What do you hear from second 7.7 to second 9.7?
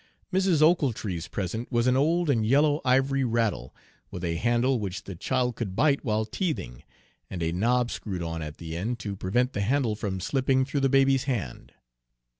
screwed on at the end to prevent the